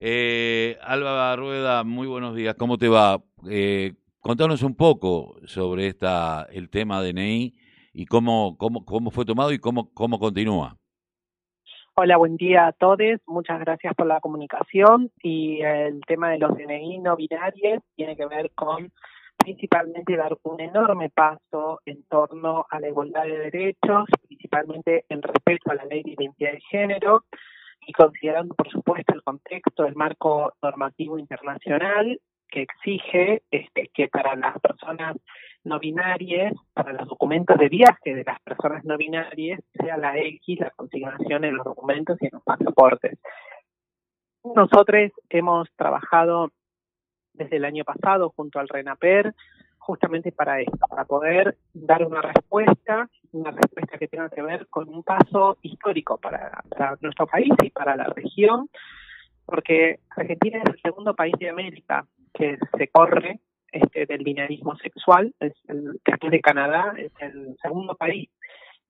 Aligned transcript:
Eh, 0.00 0.78
Alba 0.82 1.34
Rueda, 1.34 1.82
muy 1.82 2.06
buenos 2.06 2.36
días. 2.36 2.54
¿Cómo 2.54 2.78
te 2.78 2.88
va? 2.88 3.20
Eh, 3.50 3.94
contanos 4.20 4.62
un 4.62 4.76
poco 4.76 5.40
sobre 5.44 5.88
esta 5.88 6.46
el 6.52 6.70
tema 6.70 7.02
DNI 7.02 7.52
y 7.94 8.06
cómo, 8.06 8.56
cómo, 8.56 8.84
cómo 8.84 9.10
fue 9.10 9.24
tomado 9.24 9.52
y 9.52 9.58
cómo, 9.58 9.92
cómo 9.92 10.20
continúa. 10.20 10.76
Hola, 11.94 12.16
buen 12.16 12.36
día 12.36 12.68
a 12.68 12.72
todos. 12.72 13.18
Muchas 13.26 13.58
gracias 13.58 13.92
por 13.96 14.06
la 14.06 14.20
comunicación. 14.20 15.10
Y 15.20 15.62
el 15.62 16.00
tema 16.06 16.30
de 16.30 16.38
los 16.38 16.56
DNI 16.56 16.98
no 17.00 17.16
binarios 17.16 17.82
tiene 17.96 18.14
que 18.16 18.26
ver 18.26 18.52
con 18.54 18.92
principalmente 19.36 20.16
dar 20.16 20.38
un 20.44 20.60
enorme 20.60 21.10
paso 21.10 21.80
en 21.86 22.04
torno 22.04 22.66
a 22.70 22.78
la 22.78 22.88
igualdad 22.88 23.24
de 23.24 23.50
derechos, 23.50 24.04
principalmente 24.28 25.06
en 25.08 25.22
respeto 25.22 25.72
a 25.72 25.74
la 25.74 25.84
ley 25.86 26.04
de 26.04 26.12
identidad 26.12 26.52
de 26.52 26.60
género 26.70 27.24
y 27.88 27.92
considerando, 27.94 28.54
por 28.54 28.68
supuesto, 28.68 29.14
el 29.14 29.22
contexto, 29.22 29.86
el 29.86 29.96
marco 29.96 30.52
normativo 30.60 31.18
internacional 31.18 32.20
que 32.46 32.60
exige 32.60 33.42
este, 33.50 33.90
que 33.94 34.08
para 34.08 34.36
las 34.36 34.60
personas 34.60 35.16
no 35.64 35.78
binarias, 35.78 36.52
para 36.74 36.92
los 36.92 37.08
documentos 37.08 37.56
de 37.56 37.70
viaje 37.70 38.14
de 38.14 38.24
las 38.24 38.40
personas 38.42 38.84
no 38.84 38.98
binarias, 38.98 39.60
sea 39.72 39.96
la 39.96 40.18
X 40.18 40.60
la 40.60 40.70
consignación 40.72 41.44
en 41.44 41.56
los 41.56 41.64
documentos 41.64 42.18
y 42.20 42.26
en 42.26 42.30
los 42.34 42.42
pasaportes. 42.42 43.18
Nosotros 44.44 45.10
hemos 45.30 45.70
trabajado 45.74 46.52
desde 47.32 47.56
el 47.56 47.64
año 47.64 47.84
pasado 47.84 48.34
junto 48.36 48.60
al 48.60 48.68
RENAPER 48.68 49.34
justamente 49.88 50.32
para 50.32 50.60
esto, 50.60 50.86
para 50.86 51.06
poder 51.06 51.56
dar 51.72 52.04
una 52.04 52.20
respuesta, 52.20 53.08
una 53.32 53.52
respuesta 53.52 53.96
que 53.96 54.06
tenga 54.06 54.28
que 54.28 54.42
ver 54.42 54.66
con 54.68 54.86
un 54.86 55.02
paso 55.02 55.56
histórico 55.62 56.18
para, 56.18 56.62
nuestro 57.00 57.26
país 57.26 57.48
y 57.62 57.70
para 57.70 57.96
la 57.96 58.04
región, 58.04 58.68
porque 59.46 60.00
Argentina 60.10 60.58
es 60.62 60.74
el 60.74 60.80
segundo 60.82 61.14
país 61.14 61.34
de 61.38 61.48
América 61.48 62.06
que 62.34 62.58
se 62.76 62.88
corre 62.88 63.40
este, 63.72 64.04
del 64.04 64.24
binarismo 64.24 64.76
sexual, 64.76 65.34
es 65.40 65.54
el, 65.68 65.98
después 66.04 66.32
de 66.32 66.42
Canadá, 66.42 66.92
es 66.98 67.12
el 67.20 67.56
segundo 67.62 67.94
país 67.94 68.28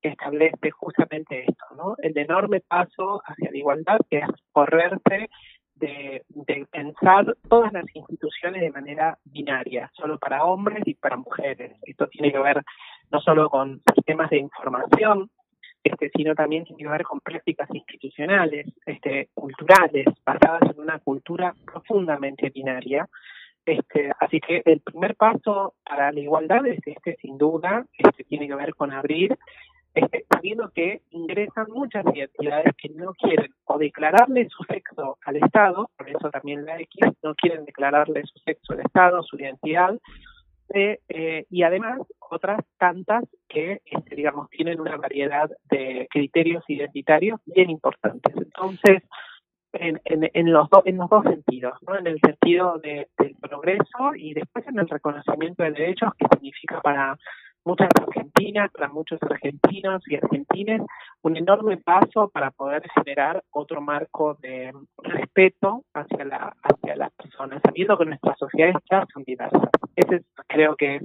que 0.03 0.09
establece 0.09 0.73
justamente 0.73 1.45
esto, 1.49 1.65
¿no? 1.77 1.95
El 1.99 2.19
enorme 2.19 2.61
paso 2.61 3.23
hacia 3.25 3.53
la 3.53 3.57
igualdad 3.57 4.01
que 4.11 4.19
es 4.19 4.29
correrse 4.51 5.31
de, 5.79 6.25
pensar 6.71 7.37
todas 7.49 7.73
las 7.73 7.85
instituciones 7.95 8.61
de 8.61 8.71
manera 8.71 9.19
binaria, 9.25 9.91
solo 9.95 10.19
para 10.19 10.45
hombres 10.45 10.83
y 10.87 10.95
para 10.95 11.17
mujeres. 11.17 11.73
Esto 11.83 12.07
tiene 12.09 12.33
que 12.33 12.39
ver 12.39 12.63
no 13.11 13.21
solo 13.21 13.49
con 13.49 13.81
sistemas 13.95 14.31
de 14.31 14.39
información, 14.39 15.31
este, 15.83 16.11
sino 16.11 16.35
también 16.35 16.65
tiene 16.65 16.83
que 16.83 16.89
ver 16.89 17.03
con 17.03 17.21
prácticas 17.21 17.69
institucionales, 17.73 18.67
este, 18.85 19.29
culturales, 19.35 20.07
basadas 20.25 20.63
en 20.71 20.81
una 20.81 20.99
cultura 20.99 21.55
profundamente 21.65 22.51
binaria. 22.51 23.09
Este, 23.65 24.11
así 24.19 24.41
que 24.41 24.63
el 24.65 24.81
primer 24.81 25.15
paso 25.15 25.75
para 25.85 26.11
la 26.11 26.21
igualdad 26.21 26.67
es 26.67 26.81
este, 26.87 27.17
sin 27.21 27.37
duda, 27.39 27.85
este, 27.97 28.25
tiene 28.25 28.49
que 28.49 28.55
ver 28.55 28.75
con 28.75 28.93
abrir 28.93 29.39
este, 29.95 30.25
sabiendo 30.31 30.71
que 30.71 31.03
ingresan 31.11 31.67
muchas 31.71 32.05
identidades 32.15 32.75
que 32.77 32.89
no 32.91 33.15
quieren 33.15 33.53
o 33.65 33.79
declararle 33.79 34.49
su 34.49 34.63
sexo 34.65 35.19
al 35.25 35.37
Estado, 35.37 35.91
por 35.97 36.09
eso 36.09 36.31
también 36.31 36.65
la 36.65 36.81
X, 36.81 37.13
no 37.23 37.35
quieren 37.35 37.65
declararle 37.65 38.23
su 38.25 38.39
sexo 38.41 38.75
al 38.75 38.81
Estado, 38.81 39.23
su 39.23 39.37
identidad, 39.37 39.99
eh, 40.75 41.01
eh, 41.09 41.47
y 41.51 41.63
además 41.63 42.01
otras 42.19 42.61
tantas 42.77 43.25
que, 43.49 43.81
este, 43.87 44.15
digamos, 44.15 44.51
tienen 44.51 44.81
una 44.81 44.97
variedad 44.97 45.51
de 45.71 46.07
criterios 46.11 46.63
identitarios 46.69 47.41
bien 47.47 47.71
importantes. 47.71 48.35
Entonces, 48.37 49.03
en, 49.73 50.01
en, 50.05 50.31
en 50.33 50.53
los, 50.53 50.69
en 50.85 50.97
los 50.97 51.09
dos 51.09 51.25
sentidos, 51.25 51.75
¿no? 51.87 51.99
en 51.99 52.07
el 52.07 52.21
sentido 52.21 52.79
del 52.79 53.07
progreso 53.41 54.15
y 54.17 54.35
después 54.35 54.67
en 54.67 54.79
el 54.79 54.89
reconocimiento 54.89 55.63
de 55.63 55.73
derechos 55.73 56.13
que 56.19 56.27
significa 56.33 56.81
para 56.81 57.19
muchas 57.69 57.91
argentinas, 58.01 58.71
para 58.73 58.89
muchos 58.89 59.23
argentinos 59.23 60.03
y 60.07 60.17
argentines, 60.17 60.81
un 61.23 61.37
enorme 61.37 61.77
paso 61.77 62.31
para 62.33 62.51
poder 62.51 62.83
generar 62.95 63.45
otro 63.51 63.83
marco 63.83 64.39
de 64.41 64.73
respeto 65.03 65.85
hacia, 65.93 66.25
la, 66.25 66.57
hacia 66.63 66.97
las 66.97 67.13
personas, 67.13 67.61
sabiendo 67.63 67.99
que 67.99 68.07
nuestras 68.07 68.39
sociedades 68.39 68.77
ya 68.91 69.07
son 69.13 69.23
diversas. 69.25 69.69
Ese 69.95 70.25
creo 70.47 70.77
que 70.77 70.97
es 70.97 71.03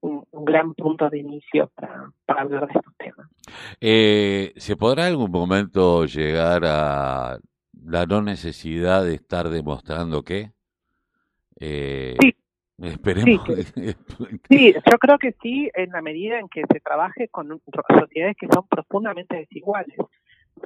un, 0.00 0.24
gran 0.44 0.74
punto 0.74 1.10
de 1.10 1.18
inicio 1.18 1.72
para, 1.74 2.12
para 2.24 2.42
hablar 2.42 2.68
de 2.68 2.74
estos 2.74 2.94
temas. 2.98 3.28
Eh, 3.80 4.52
¿Se 4.56 4.76
podrá 4.76 5.08
en 5.08 5.14
algún 5.14 5.32
momento 5.32 6.04
llegar 6.06 6.62
a 6.66 7.38
la 7.82 8.06
no 8.06 8.22
necesidad 8.22 9.02
de 9.04 9.14
estar 9.14 9.48
demostrando 9.48 10.22
que? 10.22 10.52
Eh, 11.58 12.14
sí. 12.20 12.36
Esperemos. 12.78 13.40
Sí, 14.48 14.74
yo 14.74 14.98
creo 14.98 15.18
que 15.18 15.32
sí, 15.42 15.70
en 15.74 15.90
la 15.90 16.02
medida 16.02 16.38
en 16.38 16.48
que 16.48 16.62
se 16.70 16.80
trabaje 16.80 17.28
con 17.28 17.60
sociedades 17.98 18.36
que 18.38 18.48
son 18.52 18.66
profundamente 18.68 19.36
desiguales. 19.36 19.96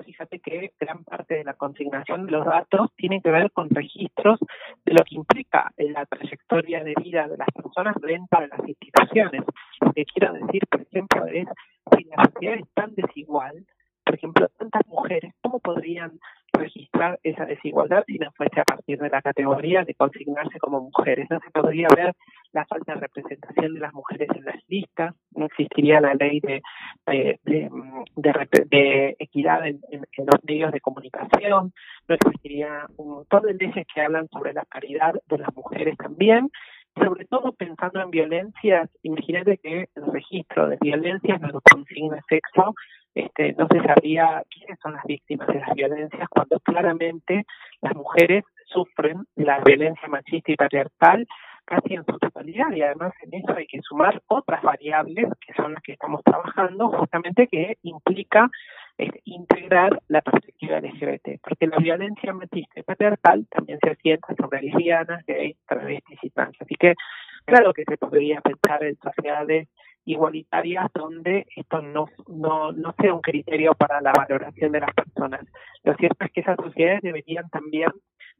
Fíjate 0.04 0.38
que 0.38 0.72
gran 0.78 1.02
parte 1.04 1.34
de 1.34 1.44
la 1.44 1.54
consignación 1.54 2.26
de 2.26 2.32
los 2.32 2.46
datos 2.46 2.92
tiene 2.96 3.20
que 3.20 3.30
ver 3.30 3.50
con 3.50 3.68
registros 3.70 4.38
de 4.84 4.92
lo 4.94 5.02
que 5.02 5.16
implica 5.16 5.72
la 5.78 6.06
trayectoria 6.06 6.84
de 6.84 6.94
vida 7.02 7.26
de 7.26 7.36
las 7.36 7.48
personas 7.48 7.96
dentro 8.00 8.40
de 8.40 8.48
las 8.48 8.68
instituciones. 8.68 9.42
Lo 9.80 9.92
que 9.92 10.04
quiero 10.04 10.32
decir, 10.34 10.66
por 10.68 10.82
ejemplo, 10.82 11.26
es 11.26 11.48
si 11.96 12.04
la 12.04 12.24
sociedad 12.24 12.54
es 12.56 12.68
tan 12.74 12.94
desigual, 12.94 13.66
por 14.04 14.14
ejemplo, 14.14 14.48
tantas 14.58 14.86
mujeres, 14.86 15.34
¿cómo 15.40 15.58
podrían 15.58 16.20
registrar 16.60 17.18
esa 17.22 17.44
desigualdad 17.46 18.04
si 18.06 18.18
no 18.18 18.30
fuese 18.32 18.60
a 18.60 18.64
partir 18.64 18.98
de 18.98 19.08
la 19.08 19.22
categoría 19.22 19.84
de 19.84 19.94
consignarse 19.94 20.58
como 20.58 20.80
mujeres. 20.80 21.26
No 21.30 21.40
se 21.40 21.50
podría 21.50 21.88
ver 21.94 22.14
la 22.52 22.66
falta 22.66 22.94
de 22.94 23.00
representación 23.00 23.74
de 23.74 23.80
las 23.80 23.92
mujeres 23.92 24.28
en 24.34 24.44
las 24.44 24.56
listas, 24.68 25.14
no 25.34 25.46
existiría 25.46 26.00
la 26.00 26.14
ley 26.14 26.40
de, 26.40 26.62
de, 27.44 29.16
equidad 29.18 29.66
en, 29.66 29.80
los 29.90 30.44
medios 30.44 30.72
de 30.72 30.80
comunicación, 30.80 31.72
no 32.08 32.14
existiría 32.14 32.86
un 32.96 33.08
montón 33.10 33.42
de 33.42 33.54
leyes 33.54 33.86
que 33.92 34.00
hablan 34.00 34.28
sobre 34.28 34.52
la 34.52 34.64
paridad 34.64 35.14
de 35.28 35.38
las 35.38 35.54
mujeres 35.54 35.96
también, 35.96 36.48
sobre 36.96 37.24
todo 37.26 37.52
pensando 37.52 38.00
en 38.00 38.10
violencias, 38.10 38.90
imagínate 39.02 39.58
que 39.58 39.88
el 39.94 40.12
registro 40.12 40.68
de 40.68 40.76
violencias 40.80 41.40
no 41.40 41.60
consigna 41.60 42.20
sexo 42.28 42.74
este, 43.14 43.54
no 43.54 43.66
se 43.70 43.82
sabría 43.82 44.42
quiénes 44.48 44.78
son 44.80 44.94
las 44.94 45.04
víctimas 45.04 45.48
de 45.48 45.60
las 45.60 45.74
violencias 45.74 46.28
cuando 46.28 46.60
claramente 46.60 47.44
las 47.80 47.94
mujeres 47.94 48.44
sufren 48.66 49.24
la 49.34 49.58
violencia 49.60 50.08
machista 50.08 50.52
y 50.52 50.56
patriarcal 50.56 51.26
casi 51.64 51.94
en 51.94 52.04
su 52.04 52.18
totalidad 52.18 52.70
y 52.72 52.82
además 52.82 53.12
en 53.22 53.34
eso 53.34 53.54
hay 53.56 53.66
que 53.66 53.80
sumar 53.82 54.20
otras 54.26 54.62
variables 54.62 55.28
que 55.44 55.52
son 55.54 55.74
las 55.74 55.82
que 55.82 55.92
estamos 55.92 56.22
trabajando 56.24 56.88
justamente 56.88 57.46
que 57.46 57.76
implica 57.82 58.48
este, 58.98 59.20
integrar 59.24 60.00
la 60.08 60.20
perspectiva 60.20 60.80
LGBT 60.80 61.40
porque 61.42 61.66
la 61.66 61.78
violencia 61.78 62.32
machista 62.32 62.80
y 62.80 62.82
patriarcal 62.82 63.46
también 63.50 63.78
se 63.82 63.90
asienta 63.90 64.34
sobre 64.36 64.62
lesbianas, 64.62 65.24
gays, 65.26 65.56
travestis 65.66 66.18
y 66.22 66.30
trans. 66.30 66.56
Así 66.60 66.74
que 66.74 66.94
claro 67.44 67.72
que 67.72 67.84
se 67.84 67.96
podría 67.96 68.40
pensar 68.40 68.82
en 68.84 68.96
sociedades 68.96 69.68
igualitarias 70.04 70.86
donde 70.94 71.46
esto 71.54 71.82
no, 71.82 72.08
no, 72.28 72.72
no 72.72 72.94
sea 73.00 73.14
un 73.14 73.20
criterio 73.20 73.74
para 73.74 74.00
la 74.00 74.12
valoración 74.12 74.72
de 74.72 74.80
las 74.80 74.94
personas. 74.94 75.46
Lo 75.84 75.94
cierto 75.96 76.24
es 76.24 76.32
que 76.32 76.40
esas 76.40 76.56
sociedades 76.56 77.02
deberían 77.02 77.48
también 77.50 77.90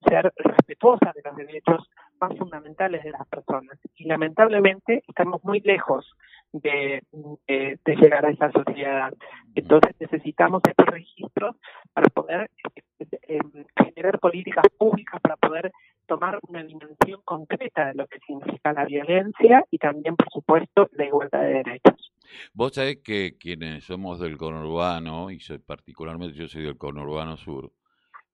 ser 0.08 0.32
respetuosas 0.36 1.14
de 1.14 1.22
los 1.22 1.36
derechos 1.36 1.88
más 2.20 2.36
fundamentales 2.38 3.02
de 3.04 3.10
las 3.10 3.26
personas. 3.28 3.78
Y 3.96 4.04
lamentablemente 4.04 5.02
estamos 5.06 5.42
muy 5.44 5.60
lejos 5.60 6.14
de, 6.52 7.02
de, 7.46 7.96
llegar 7.96 8.26
a 8.26 8.30
esa 8.30 8.50
sociedad. 8.50 9.12
Entonces 9.54 9.94
necesitamos 10.00 10.62
estos 10.68 10.86
registros 10.86 11.56
para 11.92 12.08
poder 12.08 12.50
eh, 12.98 13.38
generar 13.76 14.18
políticas 14.18 14.64
públicas, 14.76 15.20
para 15.20 15.36
poder 15.36 15.72
tomar 16.10 16.40
una 16.48 16.64
dimensión 16.64 17.20
concreta 17.24 17.86
de 17.86 17.94
lo 17.94 18.08
que 18.08 18.18
significa 18.26 18.72
la 18.72 18.84
violencia 18.84 19.64
y 19.70 19.78
también, 19.78 20.16
por 20.16 20.28
supuesto, 20.32 20.88
la 20.94 21.06
igualdad 21.06 21.42
de 21.42 21.62
derechos. 21.62 22.12
Vos 22.52 22.72
sabés 22.74 22.98
que 22.98 23.38
quienes 23.38 23.84
somos 23.84 24.18
del 24.18 24.36
conurbano, 24.36 25.30
y 25.30 25.38
soy 25.38 25.58
particularmente 25.58 26.36
yo 26.36 26.48
soy 26.48 26.64
del 26.64 26.76
conurbano 26.76 27.36
sur, 27.36 27.70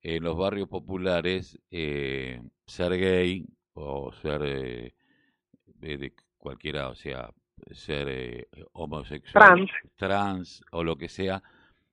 en 0.00 0.25
los 0.25 0.38
barrios 0.38 0.69
populares, 0.69 1.61
eh, 1.70 2.40
ser 2.67 2.96
gay 2.96 3.44
o 3.75 4.11
ser 4.11 4.40
eh, 4.44 4.94
de 5.67 6.14
cualquiera, 6.38 6.88
o 6.88 6.94
sea, 6.94 7.29
ser 7.72 8.08
eh, 8.08 8.49
homosexual, 8.72 9.44
trans. 9.44 9.70
trans 9.96 10.64
o 10.72 10.82
lo 10.82 10.96
que 10.96 11.11
sea, 11.11 11.43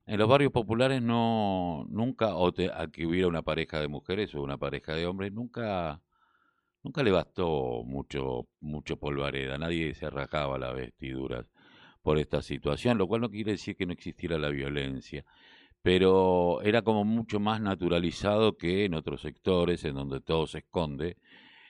en 0.06 0.18
los 0.18 0.28
barrios 0.28 0.52
populares 0.52 1.02
no, 1.02 1.86
nunca, 1.90 2.36
o 2.36 2.52
te, 2.52 2.70
a 2.72 2.88
que 2.88 3.06
hubiera 3.06 3.28
una 3.28 3.42
pareja 3.42 3.80
de 3.80 3.88
mujeres 3.88 4.34
o 4.34 4.42
una 4.42 4.58
pareja 4.58 4.94
de 4.94 5.06
hombres, 5.06 5.32
nunca, 5.32 6.02
nunca 6.82 7.02
le 7.02 7.10
bastó 7.10 7.82
mucho, 7.84 8.48
mucho 8.60 8.98
polvareda, 8.98 9.58
nadie 9.58 9.94
se 9.94 10.10
rajaba 10.10 10.58
las 10.58 10.74
vestiduras 10.74 11.46
por 12.02 12.18
esta 12.18 12.42
situación, 12.42 12.98
lo 12.98 13.08
cual 13.08 13.22
no 13.22 13.30
quiere 13.30 13.52
decir 13.52 13.76
que 13.76 13.86
no 13.86 13.92
existiera 13.92 14.38
la 14.38 14.50
violencia. 14.50 15.24
pero 15.82 16.62
era 16.62 16.82
como 16.82 17.04
mucho 17.04 17.40
más 17.40 17.60
naturalizado 17.60 18.56
que 18.58 18.86
en 18.86 18.94
otros 18.94 19.22
sectores 19.22 19.84
en 19.84 19.94
donde 19.96 20.20
todo 20.20 20.46
se 20.46 20.58
esconde. 20.60 21.18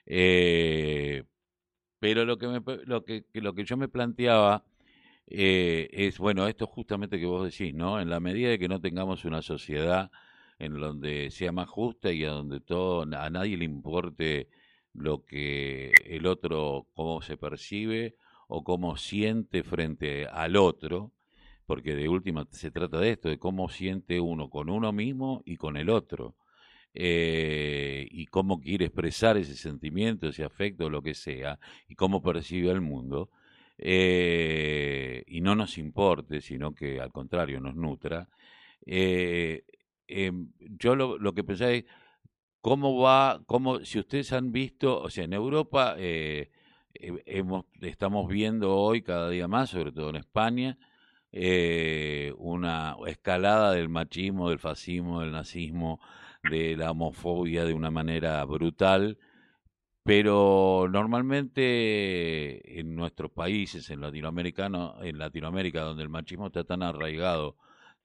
Eh, 0.07 1.25
pero 2.01 2.25
lo 2.25 2.39
que, 2.39 2.49
me, 2.49 2.61
lo, 2.87 3.05
que, 3.05 3.27
lo 3.35 3.55
que 3.55 3.65
yo 3.65 3.77
me 3.77 3.89
planteaba 3.89 4.65
eh, 5.27 5.89
es, 5.93 6.19
bueno, 6.19 6.47
esto 6.49 6.67
justamente 6.67 7.19
que 7.19 7.27
vos 7.27 7.45
decís, 7.51 7.75
¿no? 7.75 8.01
En 8.01 8.11
la 8.11 8.21
medida 8.21 8.51
de 8.51 8.59
que 8.59 8.69
no 8.69 8.81
tengamos 8.81 9.25
una 9.25 9.43
sociedad 9.43 10.11
en 10.59 10.79
donde 10.79 11.31
sea 11.31 11.53
más 11.53 11.69
justa 11.69 12.13
y 12.13 12.25
a 12.25 12.31
donde 12.31 12.61
todo, 12.61 13.03
a 13.03 13.31
nadie 13.31 13.57
le 13.57 13.65
importe 13.65 14.49
lo 14.93 15.25
que 15.25 15.93
el 16.07 16.27
otro, 16.27 16.87
cómo 16.95 17.21
se 17.23 17.37
percibe 17.37 18.17
o 18.49 18.63
cómo 18.65 18.97
siente 18.97 19.63
frente 19.63 20.27
al 20.27 20.57
otro, 20.57 21.13
porque 21.67 21.95
de 21.97 22.09
última 22.09 22.47
se 22.51 22.71
trata 22.71 23.01
de 23.01 23.11
esto, 23.13 23.29
de 23.29 23.39
cómo 23.39 23.69
siente 23.69 24.21
uno 24.21 24.51
con 24.51 24.69
uno 24.69 24.93
mismo 24.93 25.43
y 25.45 25.57
con 25.57 25.77
el 25.77 25.91
otro, 25.91 26.37
eh, 26.95 28.07
y 28.11 28.27
cómo 28.27 28.61
quiere 28.61 28.87
expresar 28.87 29.37
ese 29.37 29.57
sentimiento, 29.57 30.29
ese 30.29 30.45
afecto, 30.45 30.91
lo 30.91 31.03
que 31.03 31.15
sea, 31.15 31.59
y 31.89 31.97
cómo 31.97 32.23
percibe 32.23 32.71
el 32.71 32.81
mundo, 32.81 33.31
eh, 33.79 35.25
y 35.27 35.41
no 35.41 35.55
nos 35.55 35.79
importe, 35.79 36.41
sino 36.41 36.75
que 36.75 37.01
al 37.01 37.13
contrario 37.13 37.61
nos 37.61 37.75
nutra. 37.77 38.29
Eh, 38.87 39.65
em, 40.07 40.53
yo 40.59 40.97
lo, 40.97 41.33
que 41.35 41.45
pensaba 41.45 41.73
es, 41.73 41.85
¿cómo 42.61 42.99
va, 43.01 43.43
cómo, 43.47 43.81
si 43.85 43.99
ustedes 43.99 44.33
han 44.33 44.53
visto, 44.53 45.01
o 45.01 45.11
sea, 45.11 45.25
en 45.25 45.33
Europa 45.33 45.97
hemos, 45.97 47.65
estamos 47.81 48.29
viendo 48.29 48.77
hoy 48.77 49.03
cada 49.03 49.29
día 49.31 49.49
más, 49.49 49.71
sobre 49.71 49.93
todo 49.93 50.11
en 50.11 50.17
España, 50.17 50.79
eh, 51.37 52.33
una 52.39 52.97
escalada 53.07 53.73
del 53.73 53.89
machismo, 53.89 54.51
del 54.51 54.61
fascismo, 54.61 55.21
del 55.21 55.33
nazismo, 55.33 56.01
de 56.49 56.77
la 56.77 56.93
homofobia 56.93 57.65
de 57.65 57.75
una 57.75 57.91
manera 57.91 58.45
brutal, 58.45 59.19
pero 60.05 60.87
normalmente 60.91 62.79
en 62.81 62.95
nuestros 62.95 63.33
países, 63.33 63.91
en 63.91 64.01
latinoamericano, 64.01 65.03
en 65.03 65.19
Latinoamérica, 65.19 65.81
donde 65.83 66.03
el 66.03 66.09
machismo 66.09 66.47
está 66.47 66.65
tan 66.65 66.83
arraigado 66.83 67.57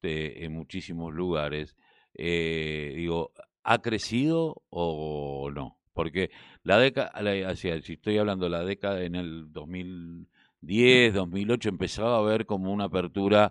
en 0.01 0.54
muchísimos 0.54 1.13
lugares, 1.13 1.75
eh, 2.16 2.94
digo, 2.96 3.31
¿ha 3.63 3.81
crecido 3.81 4.63
o 4.69 5.51
no? 5.54 5.78
Porque 5.94 6.31
la 6.63 6.80
década, 6.80 7.12
si 7.56 7.69
estoy 7.69 8.18
hablando 8.18 8.46
de 8.46 8.51
la 8.51 8.63
década 8.63 9.04
en 9.04 9.16
el 9.16 9.51
2000 9.51 10.28
10, 10.62 11.13
2008 11.13 11.69
empezaba 11.69 12.16
a 12.16 12.19
haber 12.19 12.46
como 12.46 12.72
una 12.74 12.86
apertura 12.86 13.50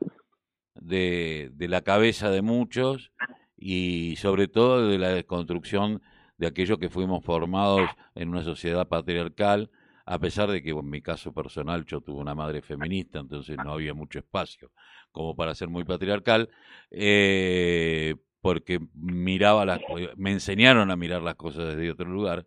de, 0.74 1.50
de 1.54 1.68
la 1.68 1.82
cabeza 1.82 2.30
de 2.30 2.42
muchos 2.42 3.12
y 3.56 4.16
sobre 4.16 4.48
todo 4.48 4.88
de 4.88 4.98
la 4.98 5.08
desconstrucción 5.08 6.02
de 6.38 6.46
aquellos 6.46 6.78
que 6.78 6.88
fuimos 6.88 7.24
formados 7.24 7.90
en 8.14 8.30
una 8.30 8.42
sociedad 8.42 8.88
patriarcal, 8.88 9.70
a 10.06 10.18
pesar 10.18 10.50
de 10.50 10.62
que 10.62 10.70
en 10.70 10.88
mi 10.88 11.02
caso 11.02 11.32
personal 11.34 11.84
yo 11.84 12.00
tuve 12.00 12.20
una 12.20 12.34
madre 12.34 12.62
feminista, 12.62 13.18
entonces 13.18 13.58
no 13.62 13.72
había 13.72 13.92
mucho 13.92 14.18
espacio 14.20 14.70
como 15.12 15.34
para 15.36 15.54
ser 15.54 15.68
muy 15.68 15.84
patriarcal, 15.84 16.48
eh, 16.90 18.14
porque 18.40 18.80
miraba 18.94 19.64
las, 19.64 19.80
me 20.16 20.32
enseñaron 20.32 20.90
a 20.90 20.96
mirar 20.96 21.22
las 21.22 21.34
cosas 21.34 21.68
desde 21.68 21.90
otro 21.90 22.08
lugar, 22.08 22.46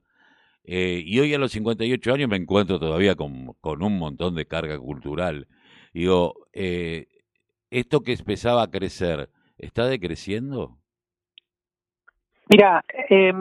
eh, 0.64 1.04
y 1.06 1.20
hoy 1.20 1.34
a 1.34 1.38
los 1.38 1.52
58 1.52 2.14
años 2.14 2.30
me 2.30 2.38
encuentro 2.38 2.80
todavía 2.80 3.16
con, 3.16 3.54
con 3.62 3.84
un 3.84 3.98
montón 3.98 4.36
de 4.36 4.46
carga 4.46 4.78
cultural. 4.80 5.48
Digo, 5.94 6.48
eh, 6.54 7.08
¿esto 7.70 8.02
que 8.02 8.14
empezaba 8.14 8.64
a 8.64 8.72
crecer, 8.72 9.30
está 9.58 9.88
decreciendo? 9.88 10.81
Mira, 12.52 12.84
eh, 13.10 13.32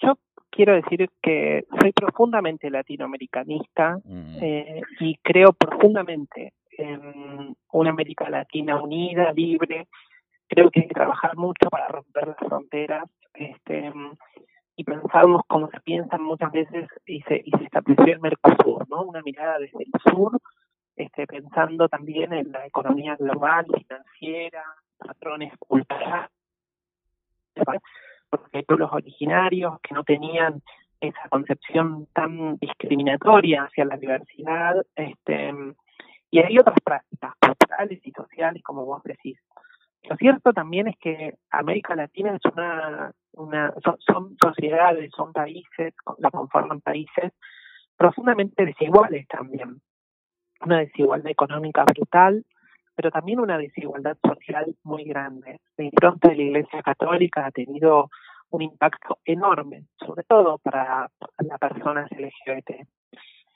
yo 0.00 0.14
quiero 0.50 0.72
decir 0.74 1.10
que 1.20 1.64
soy 1.80 1.90
profundamente 1.90 2.70
latinoamericanista 2.70 3.98
eh, 4.40 4.80
y 5.00 5.16
creo 5.16 5.52
profundamente 5.52 6.52
en 6.78 7.56
una 7.72 7.90
América 7.90 8.30
Latina 8.30 8.80
unida, 8.80 9.32
libre. 9.32 9.88
Creo 10.46 10.70
que 10.70 10.82
hay 10.82 10.86
que 10.86 10.94
trabajar 10.94 11.36
mucho 11.36 11.68
para 11.70 11.88
romper 11.88 12.28
las 12.28 12.36
fronteras. 12.36 13.10
Este, 13.34 13.92
y 14.76 14.84
pensamos 14.84 15.42
como 15.48 15.68
se 15.68 15.80
piensan 15.80 16.22
muchas 16.22 16.52
veces 16.52 16.88
y 17.04 17.20
se, 17.22 17.42
y 17.44 17.50
se 17.50 17.64
estableció 17.64 18.14
el 18.14 18.20
Mercosur, 18.20 18.88
¿no? 18.88 19.02
Una 19.02 19.22
mirada 19.22 19.58
desde 19.58 19.82
el 19.82 19.90
sur, 20.08 20.38
este, 20.94 21.26
pensando 21.26 21.88
también 21.88 22.32
en 22.32 22.52
la 22.52 22.64
economía 22.64 23.16
global, 23.16 23.66
financiera, 23.76 24.62
patrones 24.98 25.52
culturales, 25.58 26.30
porque 28.30 28.58
hay 28.58 28.62
pueblos 28.64 28.90
originarios 28.92 29.80
que 29.82 29.94
no 29.94 30.04
tenían 30.04 30.62
esa 31.00 31.28
concepción 31.28 32.06
tan 32.12 32.56
discriminatoria 32.58 33.64
hacia 33.64 33.84
la 33.84 33.96
diversidad, 33.96 34.76
este, 34.94 35.52
y 36.30 36.38
hay 36.38 36.58
otras 36.58 36.78
prácticas 36.82 37.34
culturales 37.40 38.00
y 38.04 38.10
sociales, 38.12 38.62
como 38.62 38.86
vos 38.86 39.02
decís, 39.02 39.38
lo 40.04 40.16
cierto 40.16 40.52
también 40.52 40.88
es 40.88 40.96
que 40.98 41.34
América 41.50 41.94
Latina 41.94 42.34
es 42.36 42.52
una, 42.52 43.12
una 43.32 43.72
son, 44.04 44.36
sociedades, 44.42 45.10
son 45.16 45.32
países, 45.32 45.94
la 46.18 46.30
conforman 46.30 46.80
países 46.80 47.32
profundamente 47.96 48.64
desiguales 48.64 49.28
también. 49.28 49.80
Una 50.60 50.78
desigualdad 50.80 51.30
económica 51.30 51.84
brutal, 51.84 52.44
pero 52.94 53.10
también 53.10 53.40
una 53.40 53.58
desigualdad 53.58 54.16
social 54.22 54.74
muy 54.82 55.04
grande. 55.04 55.60
La 55.76 55.84
impronta 55.84 56.28
la 56.28 56.42
Iglesia 56.42 56.82
Católica 56.82 57.46
ha 57.46 57.50
tenido 57.50 58.10
un 58.50 58.62
impacto 58.62 59.18
enorme, 59.24 59.84
sobre 59.98 60.24
todo 60.24 60.58
para 60.58 61.08
las 61.38 61.58
personas 61.58 62.10
LGBT. 62.10 62.86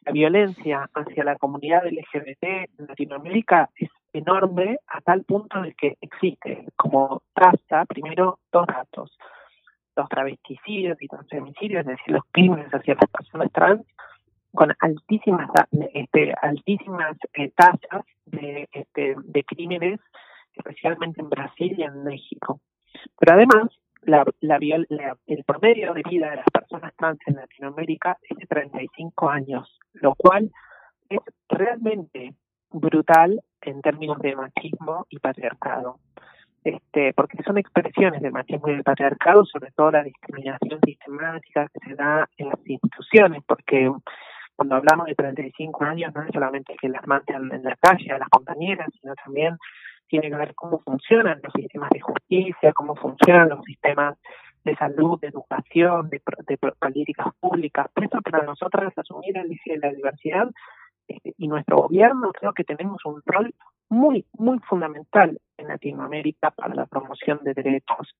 La 0.06 0.12
violencia 0.12 0.88
hacia 0.94 1.24
la 1.24 1.36
comunidad 1.36 1.84
LGBT 1.84 2.44
en 2.78 2.86
Latinoamérica 2.86 3.70
es 3.76 3.90
enorme 4.12 4.78
a 4.86 5.00
tal 5.00 5.24
punto 5.24 5.60
de 5.60 5.74
que 5.74 5.96
existe 6.00 6.66
como 6.76 7.22
tasa, 7.34 7.84
primero, 7.86 8.38
dos 8.52 8.66
datos. 8.66 9.18
Los 9.94 10.08
travesticidios 10.08 11.00
y 11.02 11.08
los 11.10 11.28
femicidios, 11.28 11.80
es 11.80 11.86
decir, 11.86 12.14
los 12.14 12.22
crímenes 12.30 12.70
hacia 12.72 12.94
las 12.94 13.10
personas 13.10 13.50
trans, 13.52 13.84
con 14.54 14.72
altísimas 14.80 15.50
este, 15.92 16.32
altísimas 16.40 17.16
eh, 17.34 17.50
tasas 17.54 18.04
de, 18.36 18.68
este, 18.72 19.14
de 19.16 19.44
crímenes, 19.44 20.00
especialmente 20.54 21.20
en 21.20 21.28
Brasil 21.28 21.74
y 21.76 21.82
en 21.82 22.04
México. 22.04 22.60
Pero 23.18 23.34
además, 23.34 23.68
la, 24.02 24.24
la, 24.40 25.16
el 25.26 25.44
promedio 25.44 25.92
de 25.94 26.02
vida 26.08 26.30
de 26.30 26.36
las 26.36 26.46
personas 26.52 26.94
trans 26.96 27.18
en 27.26 27.36
Latinoamérica 27.36 28.18
es 28.22 28.36
de 28.36 28.46
35 28.46 29.28
años, 29.28 29.78
lo 29.94 30.14
cual 30.14 30.50
es 31.08 31.20
realmente 31.48 32.34
brutal 32.70 33.40
en 33.62 33.80
términos 33.82 34.18
de 34.18 34.36
machismo 34.36 35.06
y 35.10 35.18
patriarcado. 35.18 35.98
Este, 36.64 37.12
porque 37.14 37.40
son 37.44 37.58
expresiones 37.58 38.20
de 38.22 38.30
machismo 38.32 38.68
y 38.68 38.76
de 38.76 38.82
patriarcado, 38.82 39.44
sobre 39.44 39.70
todo 39.70 39.92
la 39.92 40.02
discriminación 40.02 40.80
sistemática 40.84 41.68
que 41.68 41.88
se 41.88 41.94
da 41.94 42.28
en 42.38 42.48
las 42.48 42.58
instituciones, 42.66 43.44
porque 43.46 43.88
cuando 44.56 44.76
hablamos 44.76 45.06
de 45.06 45.14
35 45.14 45.84
años 45.84 46.14
no 46.14 46.22
es 46.22 46.30
solamente 46.32 46.74
que 46.80 46.88
las 46.88 47.06
maten 47.06 47.52
en 47.52 47.62
la 47.62 47.76
calle 47.76 48.10
a 48.10 48.18
las 48.18 48.28
compañeras, 48.28 48.88
sino 49.00 49.14
también 49.14 49.56
tiene 50.08 50.30
que 50.30 50.36
ver 50.36 50.54
cómo 50.54 50.80
funcionan 50.80 51.40
los 51.42 51.52
sistemas 51.52 51.90
de 51.90 52.00
justicia, 52.00 52.72
cómo 52.72 52.96
funcionan 52.96 53.50
los 53.50 53.64
sistemas 53.64 54.16
de 54.64 54.74
salud, 54.76 55.20
de 55.20 55.28
educación, 55.28 56.08
de, 56.10 56.20
políticas 56.78 57.28
públicas. 57.38 57.86
Por 57.92 58.04
eso 58.04 58.20
para 58.22 58.42
nosotros 58.44 58.92
asumir 58.96 59.36
el 59.36 59.52
eje 59.52 59.74
de 59.74 59.78
la 59.78 59.92
diversidad 59.92 60.50
este, 61.06 61.34
y 61.38 61.46
nuestro 61.48 61.76
gobierno 61.76 62.32
creo 62.32 62.52
que 62.52 62.64
tenemos 62.64 63.04
un 63.04 63.22
rol 63.24 63.54
muy, 63.88 64.24
muy 64.32 64.58
fundamental 64.60 65.38
en 65.56 65.68
Latinoamérica 65.68 66.50
para 66.50 66.74
la 66.74 66.86
promoción 66.86 67.40
de 67.44 67.54
derechos. 67.54 68.16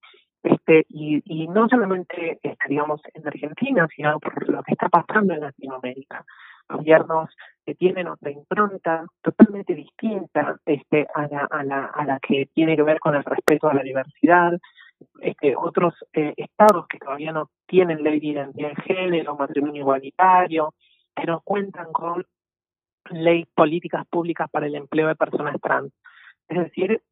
Este, 0.47 0.87
y, 0.91 1.21
y 1.25 1.49
no 1.49 1.69
solamente, 1.69 2.39
este, 2.41 2.69
digamos, 2.69 3.01
en 3.15 3.27
Argentina, 3.27 3.89
sino 3.95 4.21
por 4.21 4.49
lo 4.49 4.63
que 4.63 4.73
está 4.73 4.89
pasando 4.89 5.35
en 5.35 5.41
Latinoamérica. 5.41 6.25
Gobiernos 6.69 7.31
que 7.65 7.75
tienen 7.75 8.07
otra 8.07 8.31
impronta 8.31 9.05
totalmente 9.23 9.75
distinta 9.75 10.57
este, 10.65 11.09
a, 11.13 11.27
la, 11.27 11.49
a, 11.51 11.65
la, 11.65 11.87
a 11.87 12.05
la 12.05 12.21
que 12.21 12.49
tiene 12.55 12.77
que 12.77 12.85
ver 12.85 13.01
con 13.01 13.17
el 13.17 13.25
respeto 13.25 13.69
a 13.69 13.75
la 13.75 13.83
diversidad, 13.83 14.53
este, 15.21 15.57
otros 15.57 15.95
eh, 16.13 16.35
estados 16.37 16.87
que 16.87 16.99
todavía 16.99 17.33
no 17.33 17.51
tienen 17.67 18.05
ley 18.05 18.21
de 18.21 18.27
identidad 18.29 18.69
de 18.69 18.83
género, 18.83 19.37
matrimonio 19.37 19.81
igualitario, 19.81 20.75
que 21.17 21.27
no 21.27 21.41
cuentan 21.41 21.91
con 21.93 22.25
ley 23.11 23.47
políticas 23.53 24.07
públicas 24.07 24.49
para 24.49 24.67
el 24.67 24.77
empleo 24.77 25.09
de 25.09 25.17
personas 25.17 25.61
trans. 25.61 25.93
Es 26.49 26.59
decir, 26.59 27.03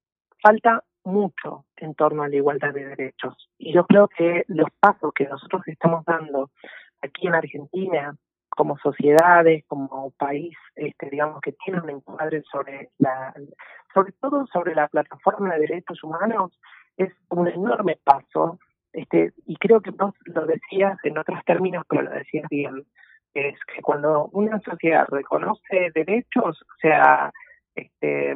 falta 0.40 0.84
mucho 1.04 1.64
en 1.76 1.94
torno 1.94 2.22
a 2.22 2.28
la 2.28 2.36
igualdad 2.36 2.72
de 2.72 2.86
derechos. 2.86 3.50
Y 3.58 3.72
yo 3.72 3.86
creo 3.86 4.08
que 4.08 4.44
los 4.48 4.68
pasos 4.80 5.12
que 5.14 5.26
nosotros 5.26 5.62
estamos 5.66 6.04
dando 6.04 6.50
aquí 7.02 7.26
en 7.26 7.34
Argentina 7.34 8.16
como 8.48 8.78
sociedades, 8.78 9.64
como 9.66 10.10
país, 10.12 10.56
este, 10.76 11.10
digamos 11.10 11.40
que 11.40 11.52
tiene 11.64 11.80
un 11.80 11.90
encuadre 11.90 12.42
sobre 12.50 12.90
la, 12.98 13.34
sobre 13.92 14.12
todo 14.20 14.46
sobre 14.46 14.74
la 14.74 14.88
plataforma 14.88 15.54
de 15.54 15.60
derechos 15.60 16.02
humanos, 16.04 16.58
es 16.96 17.12
un 17.30 17.48
enorme 17.48 17.98
paso, 18.04 18.58
este, 18.92 19.32
y 19.46 19.56
creo 19.56 19.80
que 19.80 19.90
vos 19.90 20.14
lo 20.26 20.46
decías 20.46 20.96
en 21.02 21.18
otros 21.18 21.44
términos, 21.44 21.84
pero 21.88 22.02
lo 22.02 22.10
decías 22.10 22.48
bien, 22.48 22.84
es 23.34 23.58
que 23.64 23.82
cuando 23.82 24.26
una 24.32 24.60
sociedad 24.60 25.06
reconoce 25.08 25.90
derechos, 25.92 26.62
o 26.62 26.78
sea, 26.80 27.32
este, 27.74 28.34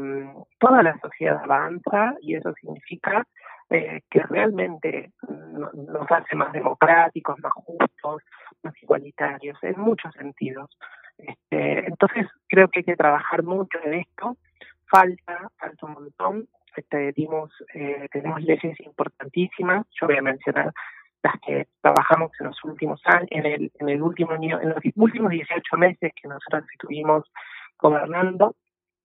toda 0.59 0.83
la 0.83 0.99
sociedad 0.99 1.41
avanza 1.43 2.15
y 2.21 2.35
eso 2.35 2.53
significa 2.55 3.27
eh, 3.71 4.01
que 4.11 4.21
realmente 4.21 5.13
nos 5.75 6.11
hace 6.11 6.35
más 6.35 6.53
democráticos, 6.53 7.39
más 7.41 7.53
justos, 7.53 8.23
más 8.63 8.83
igualitarios, 8.83 9.59
en 9.63 9.79
muchos 9.79 10.13
sentidos. 10.15 10.71
Este, 11.19 11.87
entonces 11.87 12.27
creo 12.49 12.69
que 12.69 12.81
hay 12.81 12.85
que 12.85 12.97
trabajar 12.97 13.43
mucho 13.43 13.79
en 13.85 13.95
esto. 13.95 14.37
Falta, 14.87 15.51
falta 15.59 15.87
un 15.87 15.93
montón. 15.93 16.49
Este, 16.77 17.13
dimos, 17.13 17.51
eh, 17.75 18.09
tenemos 18.11 18.41
leyes 18.43 18.79
importantísimas. 18.81 19.87
Yo 20.01 20.07
voy 20.07 20.17
a 20.17 20.23
mencionar 20.23 20.73
las 21.23 21.35
que 21.45 21.67
trabajamos 21.81 22.31
en 22.41 22.47
los 22.47 22.65
últimos 22.65 23.01
años, 23.05 23.29
en 23.31 23.47
el, 23.47 23.73
en 23.81 23.89
el 23.89 24.03
último 24.03 24.33
en 24.35 24.69
los 24.69 24.79
últimos 24.95 25.31
18 25.31 25.77
meses 25.77 26.13
que 26.15 26.29
nosotros 26.29 26.65
estuvimos 26.73 27.25
gobernando, 27.79 28.55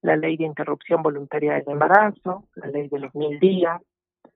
la 0.04 0.18
ley 0.18 0.38
de 0.38 0.44
interrupción 0.44 1.02
voluntaria 1.02 1.54
del 1.54 1.64
embarazo, 1.68 2.44
la 2.56 2.68
ley 2.68 2.90
de 2.90 3.00
los 3.00 3.16
mil 3.16 3.40
días, 3.40 3.82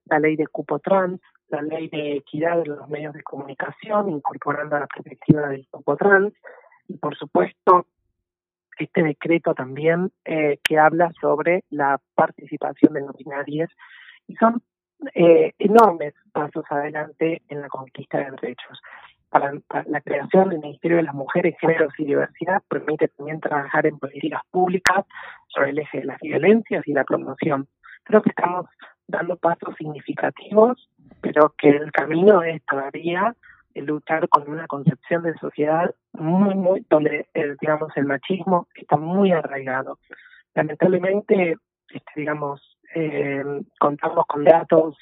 la 0.06 0.18
ley 0.18 0.36
de 0.38 0.48
cupo 0.48 0.80
trans, 0.80 1.20
la 1.50 1.62
ley 1.62 1.90
de 1.90 2.14
equidad 2.18 2.58
de 2.64 2.66
los 2.66 2.90
medios 2.90 3.14
de 3.14 3.22
comunicación, 3.22 4.10
incorporando 4.10 4.80
la 4.80 4.88
perspectiva 4.88 5.50
del 5.50 5.68
cupo 5.70 5.98
trans, 5.98 6.34
y 6.88 6.98
por 6.98 7.16
supuesto 7.18 7.86
este 8.78 9.04
decreto 9.04 9.54
también 9.54 10.12
eh, 10.24 10.60
que 10.64 10.80
habla 10.80 11.12
sobre 11.20 11.64
la 11.70 12.00
participación 12.16 12.94
de 12.94 13.02
los 13.02 13.16
binarios, 13.18 13.70
y 14.28 14.36
son 14.36 14.64
eh, 15.14 15.54
enormes 15.60 16.14
pasos 16.32 16.64
adelante 16.70 17.42
en 17.50 17.62
la 17.62 17.68
conquista 17.68 18.20
de 18.20 18.32
derechos. 18.32 18.82
Para, 19.30 19.54
la 19.88 20.02
creación 20.02 20.50
del 20.50 20.60
Ministerio 20.60 20.98
de 20.98 21.04
las 21.04 21.14
Mujeres, 21.14 21.56
Géneros 21.60 21.94
y 21.98 22.06
Diversidad 22.06 22.62
permite 22.70 23.10
también 23.10 23.40
trabajar 23.42 23.86
en 23.86 24.00
políticas 24.00 24.42
públicas 24.52 25.06
sobre 25.48 25.72
el 25.72 25.80
eje 25.80 26.00
de 26.00 26.06
las 26.06 26.20
violencias 26.22 26.88
y 26.88 26.94
la 26.94 27.04
promoción. 27.04 27.68
Creo 28.04 28.22
que 28.22 28.30
estamos 28.30 28.68
dando 29.08 29.36
pasos 29.36 29.76
significativos, 29.78 30.90
pero 31.22 31.54
que 31.58 31.70
el 31.70 31.92
camino 31.92 32.42
es 32.44 32.64
todavía 32.66 33.36
luchar 33.76 34.28
con 34.30 34.50
una 34.50 34.68
concepción 34.68 35.24
de 35.24 35.34
sociedad 35.36 35.94
muy, 36.14 36.56
muy, 36.56 36.86
donde, 36.90 37.28
digamos, 37.62 37.92
el 37.96 38.06
machismo 38.06 38.68
está 38.76 38.98
muy 38.98 39.32
arraigado. 39.32 40.00
Lamentablemente, 40.56 41.58
este, 41.90 42.12
digamos, 42.16 42.78
eh, 42.96 43.44
contamos 43.80 44.26
con 44.28 44.44
datos 44.44 44.98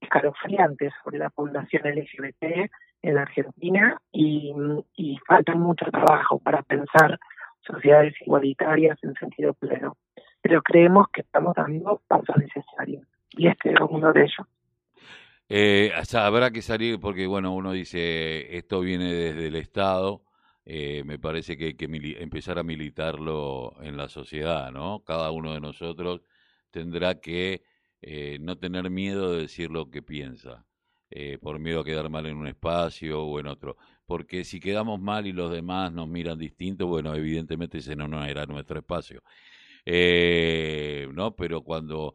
escalofriantes 0.00 0.92
sobre 1.02 1.18
la 1.18 1.30
población 1.30 1.82
LGBT 1.84 2.70
en 3.02 3.18
Argentina 3.18 4.00
y, 4.12 4.52
y 4.96 5.18
falta 5.26 5.54
mucho 5.54 5.86
trabajo 5.86 6.38
para 6.38 6.62
pensar 6.62 7.18
sociedades 7.60 8.14
igualitarias 8.22 8.98
en 9.02 9.14
sentido 9.14 9.54
pleno. 9.54 9.96
Pero 10.40 10.62
creemos 10.62 11.08
que 11.12 11.22
estamos 11.22 11.54
dando 11.54 12.00
pasos 12.06 12.36
necesarios 12.36 13.06
y 13.30 13.48
este 13.48 13.70
es 13.70 13.80
uno 13.88 14.12
de 14.12 14.22
ellos. 14.22 14.46
Eh, 15.48 15.92
habrá 16.14 16.50
que 16.50 16.62
salir 16.62 17.00
porque, 17.00 17.26
bueno, 17.26 17.54
uno 17.54 17.72
dice, 17.72 18.56
esto 18.56 18.80
viene 18.80 19.12
desde 19.12 19.46
el 19.46 19.56
Estado, 19.56 20.22
eh, 20.66 21.02
me 21.04 21.18
parece 21.18 21.56
que 21.56 21.66
hay 21.66 21.74
que 21.74 21.86
empezar 22.20 22.58
a 22.58 22.62
militarlo 22.62 23.74
en 23.80 23.96
la 23.96 24.08
sociedad, 24.08 24.70
¿no? 24.70 25.02
Cada 25.06 25.30
uno 25.30 25.54
de 25.54 25.60
nosotros 25.60 26.20
tendrá 26.70 27.20
que 27.20 27.62
eh, 28.02 28.38
no 28.40 28.58
tener 28.58 28.90
miedo 28.90 29.32
de 29.32 29.42
decir 29.42 29.70
lo 29.70 29.90
que 29.90 30.02
piensa, 30.02 30.66
eh, 31.10 31.38
por 31.40 31.58
miedo 31.58 31.80
a 31.80 31.84
quedar 31.84 32.10
mal 32.10 32.26
en 32.26 32.36
un 32.36 32.46
espacio 32.46 33.22
o 33.22 33.40
en 33.40 33.46
otro. 33.46 33.76
Porque 34.06 34.44
si 34.44 34.60
quedamos 34.60 35.00
mal 35.00 35.26
y 35.26 35.32
los 35.32 35.50
demás 35.52 35.92
nos 35.92 36.08
miran 36.08 36.38
distinto, 36.38 36.86
bueno, 36.86 37.14
evidentemente 37.14 37.78
ese 37.78 37.96
no, 37.96 38.08
no 38.08 38.24
era 38.24 38.46
nuestro 38.46 38.78
espacio. 38.78 39.22
Eh, 39.84 41.08
¿no? 41.14 41.34
Pero 41.34 41.62
cuando 41.62 42.14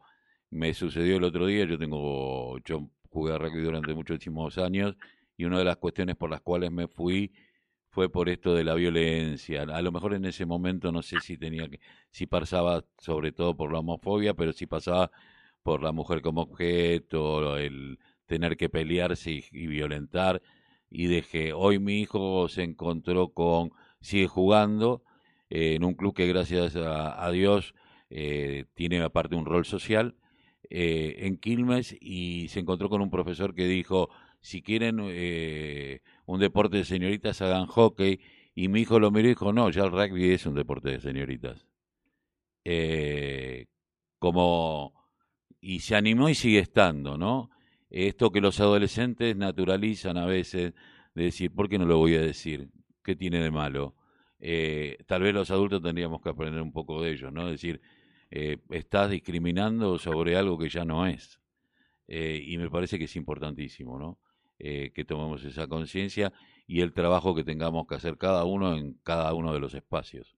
me 0.50 0.74
sucedió 0.74 1.18
el 1.18 1.24
otro 1.24 1.48
día, 1.48 1.66
yo 1.66 1.78
tengo, 1.78 2.58
yo 2.60 2.90
jugué 3.10 3.34
a 3.34 3.38
rugby 3.38 3.62
durante 3.62 3.94
muchísimos 3.94 4.58
años 4.58 4.96
y 5.38 5.46
una 5.46 5.60
de 5.60 5.66
las 5.66 5.78
cuestiones 5.78 6.16
por 6.16 6.30
las 6.30 6.42
cuales 6.42 6.72
me 6.72 6.88
fui 6.88 7.32
fue 7.90 8.10
por 8.10 8.30
esto 8.30 8.56
de 8.56 8.64
la 8.64 8.74
violencia. 8.76 9.64
A 9.64 9.82
lo 9.82 9.92
mejor 9.92 10.14
en 10.16 10.26
ese 10.26 10.46
momento 10.46 10.92
no 10.92 11.02
sé 11.04 11.20
si 11.22 11.38
tenía 11.38 11.68
que, 11.70 11.80
si 12.12 12.26
pasaba 12.26 12.84
sobre 12.98 13.32
todo 13.32 13.56
por 13.56 13.72
la 13.72 13.80
homofobia, 13.80 14.34
pero 14.34 14.52
si 14.54 14.66
pasaba 14.66 15.12
por 15.64 15.82
la 15.84 15.92
mujer 15.92 16.22
como 16.22 16.42
objeto, 16.42 17.58
el 17.58 18.00
tener 18.26 18.58
que 18.58 18.70
pelearse 18.70 19.44
y, 19.52 19.68
violentar. 19.68 20.42
Y 20.90 21.08
dejé, 21.08 21.54
hoy 21.54 21.80
mi 21.80 22.02
hijo 22.02 22.48
se 22.50 22.64
encontró 22.64 23.30
con, 23.30 23.72
sigue 24.02 24.28
jugando 24.28 25.04
eh, 25.50 25.76
en 25.76 25.84
un 25.84 25.96
club 25.96 26.14
que 26.16 26.28
gracias 26.28 26.76
a, 26.76 27.30
Dios 27.32 27.74
eh, 28.10 28.66
tiene 28.76 29.02
aparte 29.02 29.36
un 29.36 29.46
rol 29.46 29.66
social 29.66 30.16
eh, 30.70 31.28
en 31.28 31.38
Quilmes 31.38 31.96
y 32.00 32.48
se 32.50 32.60
encontró 32.60 32.90
con 32.90 33.02
un 33.02 33.10
profesor 33.10 33.54
que 33.56 33.66
dijo, 33.66 34.10
si 34.44 34.62
quieren 34.62 35.00
eh, 35.02 36.02
un 36.26 36.40
deporte 36.40 36.78
de 36.78 36.86
señoritas, 36.86 37.42
hagan 37.42 37.68
hockey. 37.68 38.20
Y 38.56 38.68
mi 38.68 38.82
hijo 38.82 39.00
lo 39.00 39.10
miró 39.12 39.28
y 39.28 39.32
dijo, 39.32 39.54
no, 39.54 39.70
ya 39.70 39.84
el 39.84 39.92
rugby 39.92 40.32
es 40.32 40.46
un 40.46 40.56
deporte 40.56 40.90
de 40.90 41.00
señoritas. 41.00 41.66
Eh, 42.66 43.68
como, 44.20 44.94
y 45.64 45.80
se 45.80 45.96
animó 45.96 46.28
y 46.28 46.36
sigue 46.36 46.60
estando, 46.60 47.18
¿no? 47.18 47.50
Esto 47.90 48.32
que 48.32 48.42
los 48.42 48.60
adolescentes 48.60 49.38
naturalizan 49.38 50.18
a 50.18 50.26
veces, 50.26 50.74
de 51.16 51.24
decir, 51.24 51.54
¿por 51.56 51.70
qué 51.70 51.80
no 51.80 51.86
lo 51.86 51.98
voy 51.98 52.16
a 52.16 52.22
decir? 52.22 52.70
¿Qué 53.02 53.16
tiene 53.16 53.42
de 53.42 53.50
malo? 53.50 53.96
Eh, 54.42 54.98
tal 55.08 55.22
vez 55.22 55.34
los 55.34 55.52
adultos 55.52 55.82
tendríamos 55.82 56.22
que 56.22 56.30
aprender 56.30 56.62
un 56.62 56.74
poco 56.74 57.02
de 57.02 57.14
ellos, 57.14 57.32
¿no? 57.32 57.48
Decir, 57.48 57.80
eh, 58.30 58.58
estás 58.72 59.10
discriminando 59.10 59.98
sobre 59.98 60.36
algo 60.36 60.58
que 60.58 60.68
ya 60.68 60.84
no 60.84 61.08
es. 61.08 61.40
y 62.06 62.58
me 62.58 62.70
parece 62.70 63.00
que 63.00 63.06
es 63.06 63.16
importantísimo, 63.16 63.98
¿no? 63.98 64.20
Eh, 64.60 64.92
que 64.94 65.06
tomemos 65.06 65.44
esa 65.46 65.68
conciencia 65.68 66.34
y 66.68 66.82
el 66.82 66.94
trabajo 66.94 67.34
que 67.34 67.44
tengamos 67.44 67.88
que 67.88 67.96
hacer 67.96 68.18
cada 68.18 68.44
uno 68.44 68.76
en 68.76 68.94
cada 69.04 69.34
uno 69.34 69.54
de 69.54 69.60
los 69.60 69.74
espacios. 69.74 70.36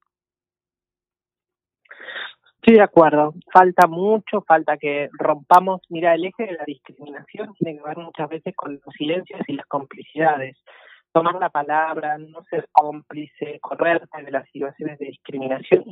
Estoy 2.66 2.78
de 2.78 2.82
acuerdo, 2.82 3.32
falta 3.52 3.86
mucho, 3.86 4.42
falta 4.42 4.76
que 4.76 5.08
rompamos, 5.12 5.82
mira, 5.88 6.16
el 6.16 6.24
eje 6.24 6.46
de 6.46 6.54
la 6.54 6.64
discriminación 6.64 7.54
tiene 7.54 7.78
que 7.78 7.84
ver 7.86 7.96
muchas 7.96 8.28
veces 8.28 8.56
con 8.56 8.80
los 8.84 8.92
silencios 8.98 9.40
y 9.46 9.52
las 9.52 9.66
complicidades. 9.66 10.56
Tomar 11.12 11.36
la 11.36 11.50
palabra, 11.50 12.18
no 12.18 12.42
ser 12.50 12.68
cómplice, 12.72 13.60
correrte 13.60 14.20
de 14.20 14.32
las 14.32 14.48
situaciones 14.50 14.98
de 14.98 15.06
discriminación, 15.06 15.84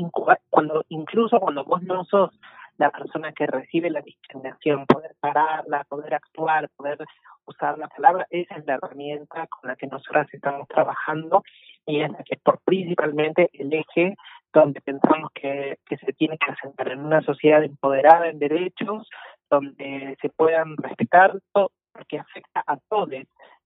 cuando 0.50 0.84
incluso 0.88 1.38
cuando 1.38 1.62
vos 1.62 1.80
no 1.84 2.04
sos 2.06 2.32
la 2.76 2.90
persona 2.90 3.32
que 3.32 3.46
recibe 3.46 3.88
la 3.88 4.00
discriminación, 4.00 4.84
poder 4.86 5.14
pararla, 5.20 5.84
poder 5.84 6.14
actuar, 6.14 6.68
poder 6.76 6.98
usar 7.46 7.78
la 7.78 7.86
palabra, 7.86 8.26
esa 8.30 8.56
es 8.56 8.66
la 8.66 8.74
herramienta 8.74 9.46
con 9.46 9.68
la 9.68 9.76
que 9.76 9.86
nosotras 9.86 10.26
estamos 10.32 10.66
trabajando 10.66 11.44
y 11.86 12.00
es 12.00 12.10
la 12.10 12.24
que 12.24 12.36
por 12.36 12.58
principalmente 12.64 13.48
el 13.52 13.72
eje 13.72 14.16
donde 14.60 14.80
pensamos 14.80 15.30
que, 15.34 15.78
que 15.86 15.96
se 15.98 16.12
tiene 16.12 16.38
que 16.38 16.50
asentar 16.50 16.88
en 16.88 17.00
una 17.00 17.22
sociedad 17.22 17.62
empoderada 17.62 18.28
en 18.28 18.38
derechos, 18.38 19.08
donde 19.50 20.16
se 20.20 20.28
puedan 20.30 20.76
respetar 20.76 21.38
todo, 21.52 21.72
porque 21.92 22.18
afecta 22.18 22.62
a 22.66 22.76
todos, 22.88 23.10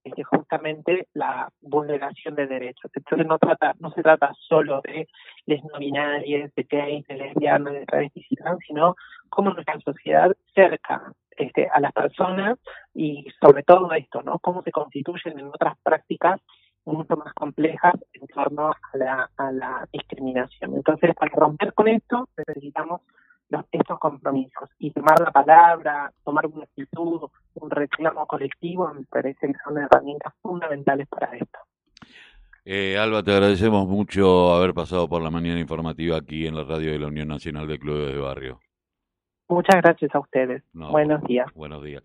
es 0.04 0.26
justamente 0.26 1.09
la 1.14 1.50
vulneración 1.61 2.35
de 2.35 2.47
derechos. 2.47 2.90
Entonces 2.95 3.26
no 3.26 3.38
trata, 3.38 3.75
no 3.78 3.90
se 3.92 4.02
trata 4.02 4.33
solo 4.49 4.80
de 4.83 5.09
les 5.47 5.62
no 5.64 5.78
binarias, 5.78 6.54
de 6.54 6.62
gays, 6.64 7.07
de 7.07 7.16
lesbianas, 7.16 7.75
de 7.75 7.87
travestis 7.87 8.26
sino 8.66 8.97
cómo 9.28 9.50
nuestra 9.50 9.78
sociedad 9.80 10.35
cerca 10.54 11.12
este, 11.37 11.68
a 11.68 11.80
las 11.80 11.92
personas 11.92 12.59
y 12.95 13.26
sobre 13.40 13.62
todo 13.62 13.92
esto, 13.92 14.23
¿no? 14.23 14.38
Cómo 14.38 14.62
se 14.62 14.73
constituyen 14.73 15.38
en 15.38 15.49
otras 15.49 15.76
prácticas 15.83 16.40
mucho 16.85 17.16
más 17.16 17.35
complejas 17.35 17.95
torno 18.38 18.71
a 18.71 18.97
la, 18.97 19.30
a 19.37 19.52
la 19.52 19.88
discriminación. 19.92 20.75
Entonces, 20.75 21.14
para 21.14 21.33
romper 21.35 21.73
con 21.75 21.88
esto, 21.88 22.28
necesitamos 22.37 23.00
estos 23.73 23.99
compromisos 23.99 24.68
y 24.78 24.90
tomar 24.90 25.18
la 25.21 25.30
palabra, 25.30 26.12
tomar 26.25 26.47
una 26.47 26.64
actitud, 26.64 27.28
un 27.54 27.71
reclamo 27.71 28.26
colectivo, 28.26 28.92
me 28.92 29.04
parece 29.04 29.47
que 29.47 29.54
son 29.64 29.78
herramientas 29.78 30.35
fundamentales 30.42 31.09
para 31.09 31.35
esto. 31.37 31.59
Eh, 32.64 32.99
Alba, 32.99 33.23
te 33.23 33.33
agradecemos 33.33 33.88
mucho 33.88 34.52
haber 34.52 34.75
pasado 34.75 35.09
por 35.09 35.23
la 35.23 35.30
mañana 35.30 35.59
informativa 35.59 36.18
aquí 36.18 36.47
en 36.47 36.54
la 36.54 36.64
radio 36.64 36.92
de 36.92 36.99
la 36.99 37.07
Unión 37.07 37.28
Nacional 37.28 37.66
de 37.66 37.78
Clubes 37.78 38.12
de 38.12 38.21
Barrio. 38.21 38.61
Muchas 39.49 39.80
gracias 39.83 40.14
a 40.14 40.21
ustedes. 40.21 40.62
buenos 40.75 41.23
días. 41.25 41.47
Buenos 41.54 41.83
días. 41.83 42.04